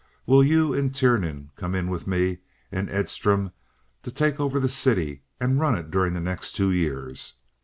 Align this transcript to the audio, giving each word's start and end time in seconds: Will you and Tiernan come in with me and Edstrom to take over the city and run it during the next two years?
Will 0.25 0.43
you 0.43 0.73
and 0.73 0.95
Tiernan 0.95 1.51
come 1.55 1.75
in 1.75 1.87
with 1.87 2.07
me 2.07 2.39
and 2.71 2.89
Edstrom 2.89 3.51
to 4.01 4.09
take 4.09 4.39
over 4.39 4.59
the 4.59 4.67
city 4.67 5.21
and 5.39 5.59
run 5.59 5.77
it 5.77 5.91
during 5.91 6.13
the 6.15 6.19
next 6.19 6.53
two 6.53 6.71
years? 6.71 7.33